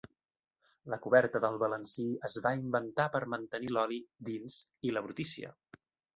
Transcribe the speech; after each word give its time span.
La 0.93 0.97
coberta 1.03 1.41
del 1.43 1.59
balancí 1.63 2.05
es 2.29 2.37
va 2.47 2.55
inventar 2.61 3.07
per 3.17 3.21
mantenir 3.35 3.71
l'oli 3.77 4.01
dins 4.31 4.59
i 4.91 4.97
la 4.97 5.07
brutícia. 5.07 5.55